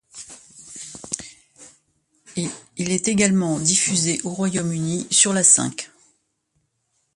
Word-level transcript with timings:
Il 2.35 2.89
est 2.89 3.07
également 3.07 3.59
diffusé 3.59 4.19
au 4.23 4.31
Royaume-Uni 4.31 5.05
sur 5.11 5.31
la 5.31 5.43
Cinq. 5.43 5.91